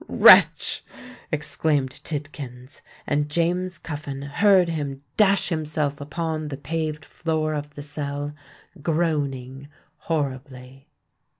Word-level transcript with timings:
"Wretch!" 0.07 0.83
exclaimed 1.31 1.91
Tidkins; 2.03 2.81
and 3.05 3.29
James 3.29 3.77
Cuffin 3.77 4.23
heard 4.23 4.67
him 4.69 5.03
dash 5.15 5.49
himself 5.49 6.01
upon 6.01 6.47
the 6.47 6.57
paved 6.57 7.05
floor 7.05 7.53
of 7.53 7.75
the 7.75 7.83
cell, 7.83 8.33
groaning 8.81 9.67
horribly. 9.97 10.87